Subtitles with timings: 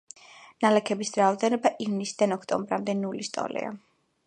[0.63, 3.71] ნალექების რაოდენობა ივნისიდან ოქტომბრამდე ნულის ტოლია.